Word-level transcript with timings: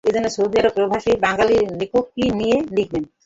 ধরা 0.03 0.09
যাক, 0.09 0.19
একজন 0.19 0.35
সৌদি 0.35 0.55
আরব 0.59 0.71
প্রবাসী 0.73 1.11
বাঙালি 1.25 1.55
লেখক 1.79 2.05
কী 2.15 2.25
নিয়ে 2.39 2.57
লিখবেন? 2.75 3.03